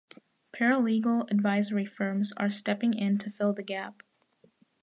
Paralegal 0.51 1.29
advisory 1.29 1.85
firms 1.85 2.33
are 2.37 2.49
stepping 2.49 2.95
in 2.95 3.19
to 3.19 3.29
fill 3.29 3.53
the 3.53 3.61
gap. 3.61 4.01